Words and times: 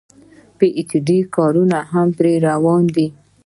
د 0.03 0.03
پي 0.57 0.67
ايچ 0.77 0.91
ډي 1.07 1.19
کارونه 1.35 1.77
هم 1.91 2.07
پرې 2.17 2.33
روان 2.47 2.83
دي 2.95 3.07